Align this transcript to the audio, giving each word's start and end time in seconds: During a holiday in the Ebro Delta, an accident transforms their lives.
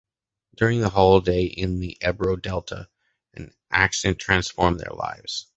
During 0.55 0.83
a 0.83 0.89
holiday 0.89 1.43
in 1.43 1.77
the 1.79 1.95
Ebro 2.03 2.35
Delta, 2.37 2.89
an 3.35 3.53
accident 3.71 4.17
transforms 4.17 4.81
their 4.81 4.93
lives. 4.95 5.45